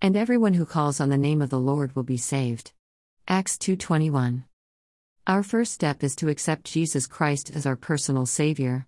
And 0.00 0.16
everyone 0.16 0.54
who 0.54 0.64
calls 0.64 1.00
on 1.00 1.08
the 1.08 1.18
name 1.18 1.42
of 1.42 1.50
the 1.50 1.58
Lord 1.58 1.96
will 1.96 2.04
be 2.04 2.16
saved. 2.16 2.72
Acts 3.26 3.58
2:21. 3.58 4.44
Our 5.26 5.42
first 5.42 5.72
step 5.72 6.04
is 6.04 6.14
to 6.16 6.28
accept 6.28 6.72
Jesus 6.72 7.08
Christ 7.08 7.50
as 7.50 7.66
our 7.66 7.74
personal 7.74 8.24
savior. 8.24 8.86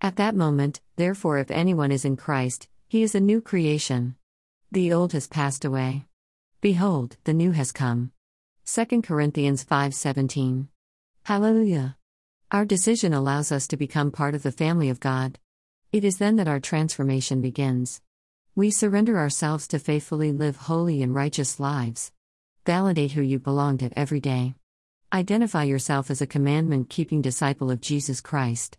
At 0.00 0.16
that 0.16 0.34
moment, 0.34 0.80
therefore 0.96 1.38
if 1.38 1.52
anyone 1.52 1.92
is 1.92 2.04
in 2.04 2.16
Christ, 2.16 2.68
he 2.88 3.04
is 3.04 3.14
a 3.14 3.20
new 3.20 3.40
creation. 3.40 4.16
The 4.72 4.92
old 4.92 5.12
has 5.12 5.28
passed 5.28 5.64
away. 5.64 6.06
Behold, 6.60 7.16
the 7.22 7.32
new 7.32 7.52
has 7.52 7.70
come. 7.70 8.10
2 8.64 9.02
Corinthians 9.02 9.62
5:17. 9.62 10.68
Hallelujah. 11.22 11.96
Our 12.50 12.64
decision 12.64 13.14
allows 13.14 13.52
us 13.52 13.68
to 13.68 13.76
become 13.76 14.10
part 14.10 14.34
of 14.34 14.42
the 14.42 14.50
family 14.50 14.88
of 14.88 14.98
God. 14.98 15.38
It 15.92 16.02
is 16.02 16.18
then 16.18 16.34
that 16.36 16.48
our 16.48 16.58
transformation 16.58 17.40
begins. 17.40 18.02
We 18.58 18.72
surrender 18.72 19.16
ourselves 19.16 19.68
to 19.68 19.78
faithfully 19.78 20.32
live 20.32 20.56
holy 20.56 21.00
and 21.00 21.14
righteous 21.14 21.60
lives. 21.60 22.10
Validate 22.66 23.12
who 23.12 23.22
you 23.22 23.38
belong 23.38 23.78
to 23.78 23.96
every 23.96 24.18
day. 24.18 24.56
Identify 25.12 25.62
yourself 25.62 26.10
as 26.10 26.20
a 26.20 26.26
commandment 26.26 26.90
keeping 26.90 27.22
disciple 27.22 27.70
of 27.70 27.80
Jesus 27.80 28.20
Christ. 28.20 28.76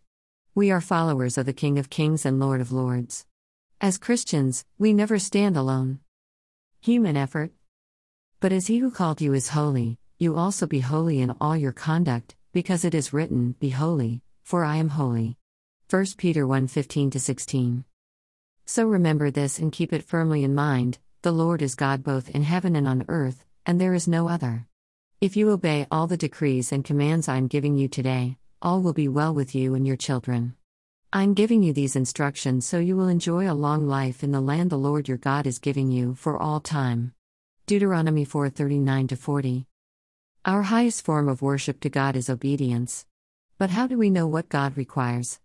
We 0.54 0.70
are 0.70 0.82
followers 0.82 1.38
of 1.38 1.46
the 1.46 1.54
King 1.54 1.80
of 1.80 1.90
Kings 1.90 2.26
and 2.26 2.42
Lord 2.42 2.60
of 2.60 2.73
Lords. 2.73 3.26
As 3.80 3.98
Christians, 3.98 4.66
we 4.78 4.92
never 4.92 5.18
stand 5.18 5.56
alone. 5.56 6.00
Human 6.82 7.16
effort. 7.16 7.52
But 8.42 8.52
as 8.52 8.68
he 8.68 8.80
who 8.80 8.92
called 8.92 9.22
you 9.22 9.34
is 9.34 9.48
holy, 9.48 9.98
you 10.18 10.36
also 10.36 10.68
be 10.68 10.82
holy 10.82 11.22
in 11.22 11.34
all 11.40 11.56
your 11.56 11.72
conduct, 11.72 12.36
because 12.52 12.84
it 12.84 12.94
is 12.94 13.14
written, 13.14 13.56
Be 13.62 13.70
holy, 13.70 14.23
for 14.44 14.66
I 14.66 14.76
am 14.76 14.90
holy. 14.90 15.38
1 15.90 16.06
Peter 16.18 16.46
1 16.46 16.68
15 16.68 17.12
16. 17.12 17.86
So 18.72 18.86
remember 18.86 19.32
this 19.32 19.58
and 19.58 19.72
keep 19.72 19.94
it 19.94 20.04
firmly 20.04 20.44
in 20.44 20.54
mind 20.54 21.00
the 21.23 21.32
Lord 21.32 21.64
is 21.64 21.73
God 21.73 22.04
both 22.04 22.30
in 22.30 22.44
heaven 22.44 22.76
and 22.76 22.88
on 22.88 23.04
earth, 23.08 23.44
and 23.66 23.82
there 23.82 23.95
is 23.95 24.08
no 24.08 24.30
other. 24.30 24.68
If 25.20 25.36
you 25.36 25.50
obey 25.50 25.88
all 25.89 26.06
the 26.06 26.16
decrees 26.16 26.72
and 26.72 26.86
commands 26.86 27.28
I 27.28 27.38
am 27.38 27.47
giving 27.47 27.80
you 27.80 27.88
today, 27.88 28.38
all 28.62 28.84
will 28.84 28.94
be 28.94 29.08
well 29.08 29.34
with 29.34 29.56
you 29.56 29.73
and 29.73 29.88
your 29.88 29.95
children. 29.95 30.53
I 31.12 31.23
am 31.23 31.34
giving 31.34 31.64
you 31.64 31.73
these 31.73 31.95
instructions 31.95 32.67
so 32.67 32.78
you 32.78 32.95
will 32.95 33.08
enjoy 33.08 33.50
a 33.50 33.58
long 33.58 33.88
life 33.88 34.23
in 34.23 34.31
the 34.31 34.40
land 34.40 34.70
the 34.70 34.78
Lord 34.78 35.08
your 35.08 35.17
God 35.17 35.47
is 35.47 35.58
giving 35.58 35.90
you 35.90 36.14
for 36.14 36.40
all 36.40 36.59
time. 36.59 37.16
Deuteronomy 37.66 38.23
4:39 38.23 39.17
40. 39.17 39.66
Our 40.45 40.62
highest 40.62 41.03
form 41.03 41.28
of 41.28 41.42
worship 41.42 41.80
to 41.80 41.90
God 41.90 42.16
is 42.16 42.30
obedience. 42.30 43.08
But 43.58 43.72
how 43.72 43.88
do 43.88 43.97
we 43.97 44.12
know 44.12 44.28
what 44.28 44.47
God 44.47 44.78
requires? 44.78 45.40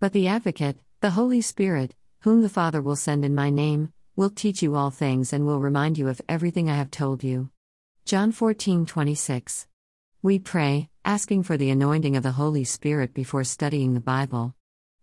But 0.00 0.12
the 0.12 0.26
Advocate, 0.26 0.80
the 0.98 1.10
Holy 1.10 1.40
Spirit, 1.40 1.94
whom 2.24 2.40
the 2.40 2.48
Father 2.48 2.80
will 2.80 2.96
send 2.96 3.22
in 3.22 3.34
my 3.34 3.50
name, 3.50 3.92
will 4.16 4.30
teach 4.30 4.62
you 4.62 4.74
all 4.74 4.90
things 4.90 5.30
and 5.30 5.44
will 5.44 5.60
remind 5.60 5.98
you 5.98 6.08
of 6.08 6.22
everything 6.26 6.70
I 6.70 6.74
have 6.74 6.90
told 6.90 7.22
you. 7.22 7.50
John 8.06 8.32
14:26. 8.32 9.66
We 10.22 10.38
pray, 10.38 10.88
asking 11.04 11.42
for 11.42 11.58
the 11.58 11.68
anointing 11.68 12.16
of 12.16 12.22
the 12.22 12.32
Holy 12.32 12.64
Spirit 12.64 13.12
before 13.12 13.44
studying 13.44 13.92
the 13.92 14.00
Bible. 14.00 14.54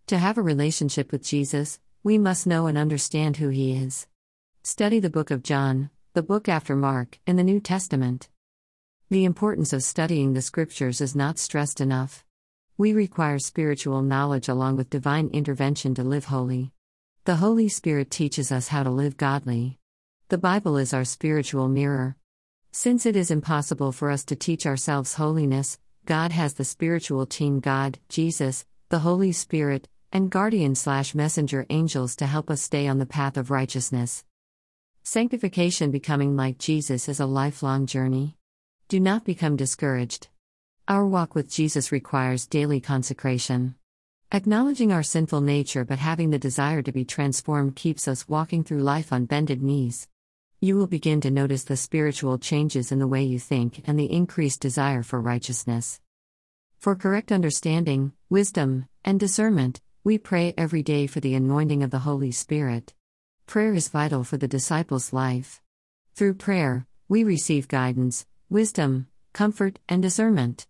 To 0.08 0.18
have 0.18 0.36
a 0.36 0.42
relationship 0.42 1.12
with 1.12 1.22
Jesus, 1.22 1.78
we 2.02 2.18
must 2.18 2.44
know 2.44 2.66
and 2.66 2.76
understand 2.76 3.36
who 3.36 3.50
he 3.50 3.70
is. 3.76 4.08
Study 4.64 4.98
the 4.98 5.08
book 5.08 5.30
of 5.30 5.44
John, 5.44 5.90
the 6.14 6.24
book 6.24 6.48
after 6.48 6.74
Mark, 6.74 7.20
in 7.24 7.36
the 7.36 7.44
New 7.44 7.60
Testament. 7.60 8.30
The 9.10 9.24
importance 9.24 9.72
of 9.72 9.84
studying 9.84 10.32
the 10.32 10.42
scriptures 10.42 11.00
is 11.00 11.14
not 11.14 11.38
stressed 11.38 11.80
enough. 11.80 12.24
We 12.76 12.92
require 12.92 13.38
spiritual 13.38 14.02
knowledge 14.02 14.48
along 14.48 14.74
with 14.74 14.90
divine 14.90 15.28
intervention 15.28 15.94
to 15.94 16.02
live 16.02 16.24
holy. 16.24 16.72
The 17.24 17.36
Holy 17.36 17.68
Spirit 17.68 18.10
teaches 18.10 18.50
us 18.50 18.66
how 18.66 18.82
to 18.82 18.90
live 18.90 19.16
godly. 19.16 19.78
The 20.28 20.38
Bible 20.38 20.76
is 20.76 20.92
our 20.92 21.04
spiritual 21.04 21.68
mirror. 21.68 22.16
Since 22.72 23.06
it 23.06 23.14
is 23.14 23.30
impossible 23.30 23.92
for 23.92 24.10
us 24.10 24.24
to 24.24 24.34
teach 24.34 24.66
ourselves 24.66 25.14
holiness, 25.14 25.78
God 26.04 26.32
has 26.32 26.54
the 26.54 26.64
spiritual 26.64 27.26
team 27.26 27.60
God, 27.60 28.00
Jesus, 28.08 28.66
the 28.88 28.98
Holy 28.98 29.30
Spirit, 29.30 29.88
and 30.10 30.32
guardian 30.32 30.74
slash 30.74 31.14
messenger 31.14 31.64
angels 31.70 32.16
to 32.16 32.26
help 32.26 32.50
us 32.50 32.60
stay 32.60 32.88
on 32.88 32.98
the 32.98 33.06
path 33.06 33.36
of 33.36 33.52
righteousness. 33.52 34.24
Sanctification 35.04 35.92
becoming 35.92 36.34
like 36.34 36.58
Jesus 36.58 37.08
is 37.08 37.20
a 37.20 37.26
lifelong 37.26 37.86
journey. 37.86 38.36
Do 38.88 38.98
not 38.98 39.24
become 39.24 39.54
discouraged. 39.54 40.26
Our 40.88 41.06
walk 41.06 41.36
with 41.36 41.48
Jesus 41.48 41.92
requires 41.92 42.48
daily 42.48 42.80
consecration. 42.80 43.76
Acknowledging 44.34 44.90
our 44.90 45.02
sinful 45.02 45.42
nature 45.42 45.84
but 45.84 45.98
having 45.98 46.30
the 46.30 46.38
desire 46.38 46.80
to 46.80 46.90
be 46.90 47.04
transformed 47.04 47.76
keeps 47.76 48.08
us 48.08 48.26
walking 48.26 48.64
through 48.64 48.78
life 48.78 49.12
on 49.12 49.26
bended 49.26 49.62
knees. 49.62 50.08
You 50.58 50.76
will 50.76 50.86
begin 50.86 51.20
to 51.20 51.30
notice 51.30 51.64
the 51.64 51.76
spiritual 51.76 52.38
changes 52.38 52.90
in 52.90 52.98
the 52.98 53.06
way 53.06 53.22
you 53.24 53.38
think 53.38 53.82
and 53.86 53.98
the 53.98 54.10
increased 54.10 54.62
desire 54.62 55.02
for 55.02 55.20
righteousness. 55.20 56.00
For 56.78 56.96
correct 56.96 57.30
understanding, 57.30 58.12
wisdom, 58.30 58.86
and 59.04 59.20
discernment, 59.20 59.82
we 60.02 60.16
pray 60.16 60.54
every 60.56 60.82
day 60.82 61.06
for 61.06 61.20
the 61.20 61.34
anointing 61.34 61.82
of 61.82 61.90
the 61.90 61.98
Holy 61.98 62.32
Spirit. 62.32 62.94
Prayer 63.44 63.74
is 63.74 63.88
vital 63.90 64.24
for 64.24 64.38
the 64.38 64.48
disciple's 64.48 65.12
life. 65.12 65.60
Through 66.14 66.34
prayer, 66.34 66.86
we 67.06 67.22
receive 67.22 67.68
guidance, 67.68 68.24
wisdom, 68.48 69.08
comfort, 69.34 69.78
and 69.90 70.00
discernment. 70.00 70.66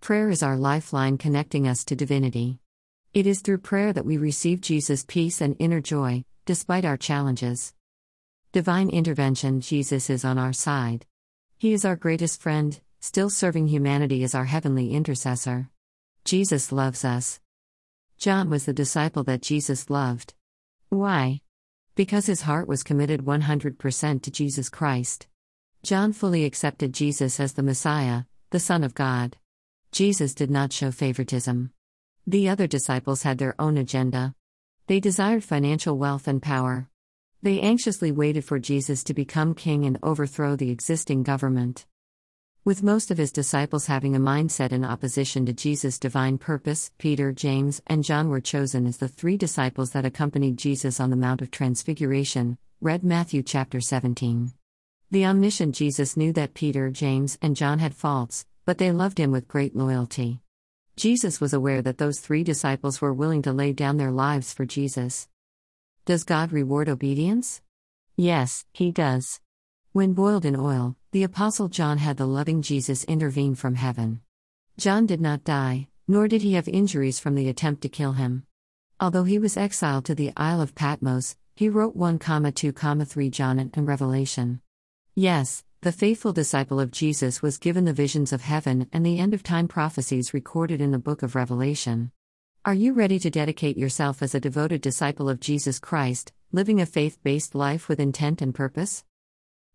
Prayer 0.00 0.30
is 0.30 0.42
our 0.42 0.56
lifeline 0.56 1.16
connecting 1.16 1.68
us 1.68 1.84
to 1.84 1.94
divinity. 1.94 2.58
It 3.14 3.28
is 3.28 3.42
through 3.42 3.58
prayer 3.58 3.92
that 3.92 4.04
we 4.04 4.16
receive 4.16 4.60
Jesus' 4.60 5.04
peace 5.06 5.40
and 5.40 5.54
inner 5.60 5.80
joy, 5.80 6.24
despite 6.46 6.84
our 6.84 6.96
challenges. 6.96 7.72
Divine 8.50 8.90
intervention 8.90 9.60
Jesus 9.60 10.10
is 10.10 10.24
on 10.24 10.36
our 10.36 10.52
side. 10.52 11.06
He 11.56 11.72
is 11.72 11.84
our 11.84 11.94
greatest 11.94 12.42
friend, 12.42 12.80
still 12.98 13.30
serving 13.30 13.68
humanity 13.68 14.24
as 14.24 14.34
our 14.34 14.46
heavenly 14.46 14.90
intercessor. 14.90 15.70
Jesus 16.24 16.72
loves 16.72 17.04
us. 17.04 17.38
John 18.18 18.50
was 18.50 18.64
the 18.64 18.72
disciple 18.72 19.22
that 19.24 19.42
Jesus 19.42 19.88
loved. 19.88 20.34
Why? 20.88 21.40
Because 21.94 22.26
his 22.26 22.42
heart 22.42 22.66
was 22.66 22.82
committed 22.82 23.24
100% 23.24 24.22
to 24.22 24.30
Jesus 24.32 24.68
Christ. 24.68 25.28
John 25.84 26.12
fully 26.12 26.44
accepted 26.44 26.92
Jesus 26.92 27.38
as 27.38 27.52
the 27.52 27.62
Messiah, 27.62 28.24
the 28.50 28.58
Son 28.58 28.82
of 28.82 28.92
God. 28.92 29.36
Jesus 29.92 30.34
did 30.34 30.50
not 30.50 30.72
show 30.72 30.90
favoritism. 30.90 31.70
The 32.26 32.48
other 32.48 32.66
disciples 32.66 33.22
had 33.22 33.36
their 33.36 33.54
own 33.60 33.76
agenda. 33.76 34.34
They 34.86 34.98
desired 34.98 35.44
financial 35.44 35.98
wealth 35.98 36.26
and 36.26 36.40
power. 36.40 36.88
They 37.42 37.60
anxiously 37.60 38.12
waited 38.12 38.46
for 38.46 38.58
Jesus 38.58 39.04
to 39.04 39.12
become 39.12 39.54
king 39.54 39.84
and 39.84 39.98
overthrow 40.02 40.56
the 40.56 40.70
existing 40.70 41.22
government. 41.22 41.84
With 42.64 42.82
most 42.82 43.10
of 43.10 43.18
his 43.18 43.30
disciples 43.30 43.88
having 43.88 44.16
a 44.16 44.18
mindset 44.18 44.72
in 44.72 44.86
opposition 44.86 45.44
to 45.44 45.52
Jesus' 45.52 45.98
divine 45.98 46.38
purpose, 46.38 46.90
Peter, 46.96 47.30
James, 47.30 47.82
and 47.86 48.02
John 48.02 48.30
were 48.30 48.40
chosen 48.40 48.86
as 48.86 48.96
the 48.96 49.08
three 49.08 49.36
disciples 49.36 49.90
that 49.90 50.06
accompanied 50.06 50.56
Jesus 50.56 51.00
on 51.00 51.10
the 51.10 51.16
Mount 51.16 51.42
of 51.42 51.50
Transfiguration. 51.50 52.56
Read 52.80 53.04
Matthew 53.04 53.42
chapter 53.42 53.82
17. 53.82 54.54
The 55.10 55.26
omniscient 55.26 55.74
Jesus 55.74 56.16
knew 56.16 56.32
that 56.32 56.54
Peter, 56.54 56.88
James, 56.88 57.36
and 57.42 57.54
John 57.54 57.80
had 57.80 57.94
faults, 57.94 58.46
but 58.64 58.78
they 58.78 58.90
loved 58.92 59.18
him 59.18 59.30
with 59.30 59.46
great 59.46 59.76
loyalty. 59.76 60.40
Jesus 60.96 61.40
was 61.40 61.52
aware 61.52 61.82
that 61.82 61.98
those 61.98 62.20
three 62.20 62.44
disciples 62.44 63.00
were 63.00 63.12
willing 63.12 63.42
to 63.42 63.52
lay 63.52 63.72
down 63.72 63.96
their 63.96 64.12
lives 64.12 64.52
for 64.52 64.64
Jesus. 64.64 65.28
Does 66.04 66.22
God 66.22 66.52
reward 66.52 66.88
obedience? 66.88 67.60
Yes, 68.16 68.64
He 68.72 68.92
does. 68.92 69.40
When 69.92 70.12
boiled 70.12 70.44
in 70.44 70.56
oil, 70.56 70.96
the 71.12 71.22
Apostle 71.22 71.68
John 71.68 71.98
had 71.98 72.16
the 72.16 72.26
loving 72.26 72.62
Jesus 72.62 73.04
intervene 73.04 73.54
from 73.54 73.76
heaven. 73.76 74.20
John 74.76 75.06
did 75.06 75.20
not 75.20 75.44
die, 75.44 75.88
nor 76.06 76.28
did 76.28 76.42
he 76.42 76.54
have 76.54 76.68
injuries 76.68 77.20
from 77.20 77.34
the 77.36 77.48
attempt 77.48 77.82
to 77.82 77.88
kill 77.88 78.12
him. 78.12 78.44
Although 79.00 79.24
he 79.24 79.38
was 79.38 79.56
exiled 79.56 80.04
to 80.06 80.14
the 80.14 80.32
Isle 80.36 80.60
of 80.60 80.74
Patmos, 80.74 81.36
he 81.54 81.68
wrote 81.68 81.94
1, 81.94 82.18
2, 82.18 82.72
3 82.72 83.30
John 83.30 83.70
and 83.72 83.86
Revelation. 83.86 84.60
Yes, 85.14 85.62
the 85.84 85.92
faithful 85.92 86.32
disciple 86.32 86.80
of 86.80 86.90
Jesus 86.90 87.42
was 87.42 87.58
given 87.58 87.84
the 87.84 87.92
visions 87.92 88.32
of 88.32 88.40
heaven 88.40 88.88
and 88.90 89.04
the 89.04 89.18
end 89.18 89.34
of 89.34 89.42
time 89.42 89.68
prophecies 89.68 90.32
recorded 90.32 90.80
in 90.80 90.92
the 90.92 90.98
book 90.98 91.22
of 91.22 91.34
Revelation. 91.34 92.10
Are 92.64 92.72
you 92.72 92.94
ready 92.94 93.18
to 93.18 93.28
dedicate 93.28 93.76
yourself 93.76 94.22
as 94.22 94.34
a 94.34 94.40
devoted 94.40 94.80
disciple 94.80 95.28
of 95.28 95.40
Jesus 95.40 95.78
Christ, 95.78 96.32
living 96.52 96.80
a 96.80 96.86
faith 96.86 97.18
based 97.22 97.54
life 97.54 97.86
with 97.86 98.00
intent 98.00 98.40
and 98.40 98.54
purpose? 98.54 99.04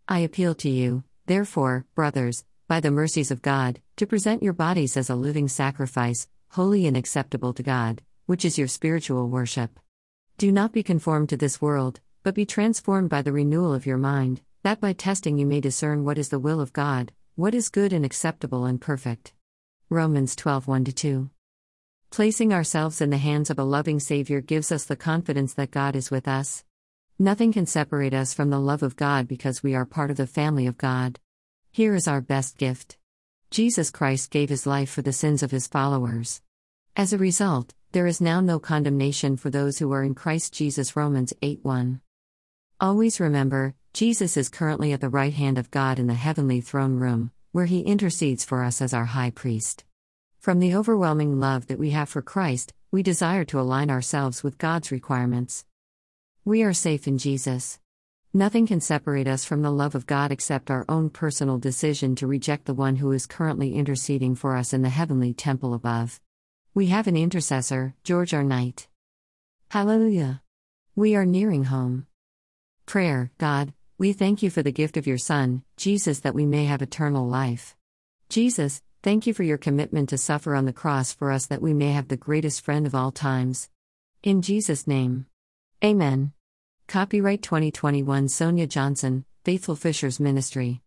I 0.08 0.22
appeal 0.22 0.56
to 0.56 0.70
you, 0.72 1.04
therefore, 1.28 1.86
brothers, 1.94 2.44
by 2.68 2.80
the 2.80 2.90
mercies 2.90 3.30
of 3.30 3.44
God, 3.44 3.80
to 3.98 4.08
present 4.08 4.42
your 4.42 4.54
bodies 4.54 4.98
as 4.98 5.12
a 5.12 5.16
living 5.16 5.48
sacrifice, 5.48 6.28
holy 6.54 6.88
and 6.88 6.98
acceptable 6.98 7.54
to 7.54 7.62
God, 7.62 8.02
which 8.26 8.44
is 8.44 8.58
your 8.58 8.68
spiritual 8.68 9.30
worship. 9.30 9.80
Do 10.40 10.52
not 10.52 10.74
be 10.74 10.82
conformed 10.82 11.30
to 11.30 11.38
this 11.38 11.62
world, 11.62 12.00
but 12.24 12.34
be 12.34 12.48
transformed 12.48 13.12
by 13.12 13.22
the 13.22 13.32
renewal 13.32 13.76
of 13.76 13.86
your 13.86 13.98
mind 14.00 14.42
that 14.64 14.82
by 14.82 14.94
testing 14.94 15.38
you 15.38 15.46
may 15.46 15.62
discern 15.62 16.04
what 16.04 16.18
is 16.18 16.30
the 16.30 16.40
will 16.40 16.60
of 16.60 16.74
God, 16.74 17.12
what 17.36 17.56
is 17.56 17.70
good 17.70 17.94
and 17.94 18.04
acceptable 18.04 18.66
and 18.66 18.82
perfect. 18.82 19.34
Romans 19.90 20.36
12 20.36 20.68
1 20.68 20.86
2. 20.86 21.30
Placing 22.10 22.54
ourselves 22.54 23.02
in 23.02 23.10
the 23.10 23.18
hands 23.18 23.50
of 23.50 23.60
a 23.60 23.64
loving 23.64 24.00
Savior 24.00 24.42
gives 24.42 24.72
us 24.72 24.86
the 24.86 24.96
confidence 24.96 25.54
that 25.54 25.72
God 25.72 25.96
is 25.96 26.12
with 26.12 26.28
us. 26.28 26.64
Nothing 27.18 27.54
can 27.54 27.66
separate 27.66 28.14
us 28.14 28.34
from 28.34 28.50
the 28.50 28.60
love 28.60 28.84
of 28.84 28.96
God 28.96 29.28
because 29.28 29.64
we 29.64 29.76
are 29.76 29.86
part 29.86 30.12
of 30.12 30.18
the 30.18 30.28
family 30.28 30.68
of 30.68 30.78
God. 30.78 31.20
Here 31.72 31.96
is 31.96 32.08
our 32.08 32.22
best 32.22 32.58
gift 32.58 32.98
Jesus 33.52 33.90
Christ 33.90 34.30
gave 34.30 34.50
his 34.50 34.68
life 34.68 34.92
for 34.92 35.02
the 35.02 35.12
sins 35.12 35.42
of 35.42 35.50
his 35.50 35.66
followers. 35.66 36.44
As 36.96 37.14
a 37.14 37.18
result, 37.18 37.74
there 37.94 38.06
is 38.06 38.22
now 38.22 38.42
no 38.42 38.60
condemnation 38.60 39.38
for 39.38 39.50
those 39.50 39.80
who 39.80 39.92
are 39.92 40.04
in 40.04 40.14
Christ 40.14 40.54
Jesus. 40.54 40.96
Romans 40.96 41.34
8 41.42 41.62
1. 41.64 42.00
Always 42.80 43.20
remember, 43.20 43.74
Jesus 43.94 44.38
is 44.38 44.50
currently 44.50 44.94
at 44.94 45.02
the 45.02 45.10
right 45.10 45.34
hand 45.34 45.58
of 45.58 45.72
God 45.72 46.00
in 46.00 46.08
the 46.08 46.14
heavenly 46.14 46.62
throne 46.62 46.96
room, 46.96 47.32
where 47.52 47.66
he 47.66 47.82
intercedes 47.82 48.46
for 48.46 48.64
us 48.64 48.82
as 48.82 48.94
our 48.94 49.06
high 49.06 49.32
priest. 49.32 49.84
From 50.40 50.60
the 50.60 50.76
overwhelming 50.76 51.40
love 51.40 51.68
that 51.68 51.80
we 51.80 51.90
have 51.90 52.08
for 52.08 52.22
Christ, 52.22 52.74
we 52.92 53.04
desire 53.04 53.44
to 53.46 53.60
align 53.60 53.90
ourselves 53.90 54.44
with 54.44 54.58
God's 54.58 54.92
requirements. 54.92 55.66
We 56.46 56.64
are 56.64 56.74
safe 56.74 57.08
in 57.08 57.18
Jesus. 57.18 57.80
Nothing 58.32 58.68
can 58.68 58.80
separate 58.80 59.28
us 59.28 59.44
from 59.44 59.64
the 59.64 59.72
love 59.72 59.96
of 59.96 60.06
God 60.06 60.32
except 60.32 60.70
our 60.70 60.86
own 60.88 61.10
personal 61.10 61.58
decision 61.58 62.16
to 62.16 62.28
reject 62.28 62.66
the 62.66 62.76
one 62.76 62.98
who 62.98 63.12
is 63.12 63.26
currently 63.26 63.74
interceding 63.74 64.36
for 64.36 64.56
us 64.56 64.72
in 64.72 64.84
the 64.84 64.90
heavenly 64.90 65.34
temple 65.34 65.74
above. 65.74 66.22
We 66.76 66.88
have 66.88 67.08
an 67.08 67.18
intercessor, 67.18 67.96
George 68.04 68.34
R. 68.34 68.44
Knight. 68.44 68.88
Hallelujah. 69.70 70.44
We 70.96 71.16
are 71.16 71.26
nearing 71.26 71.66
home. 71.66 72.06
Prayer 72.86 73.32
God, 73.40 73.74
we 74.00 74.13
thank 74.13 74.42
you 74.42 74.50
for 74.50 74.63
the 74.63 74.72
gift 74.72 74.96
of 74.96 75.06
your 75.06 75.18
Son, 75.18 75.62
Jesus, 75.75 76.22
that 76.22 76.34
we 76.34 76.46
may 76.46 76.63
have 76.63 76.81
eternal 76.81 77.28
life. 77.28 77.75
Jesus, 78.30 78.81
thank 79.04 79.28
you 79.28 79.34
for 79.34 79.44
your 79.44 79.57
commitment 79.57 80.07
to 80.10 80.18
suffer 80.18 80.56
on 80.56 80.63
the 80.63 80.72
cross 80.72 81.12
for 81.12 81.34
us 81.34 81.48
that 81.48 81.62
we 81.62 81.74
may 81.74 81.92
have 81.92 82.07
the 82.07 82.16
greatest 82.16 82.62
friend 82.62 82.88
of 82.88 82.96
all 82.96 83.12
times. 83.12 83.69
In 84.24 84.42
Jesus' 84.42 84.88
name. 84.88 85.25
Amen. 85.84 86.31
Copyright 86.88 87.44
2021 87.44 88.30
Sonia 88.30 88.68
Johnson, 88.68 89.25
Faithful 89.44 89.75
Fishers 89.75 90.18
Ministry. 90.18 90.78